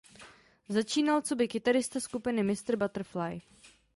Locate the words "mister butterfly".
2.43-3.41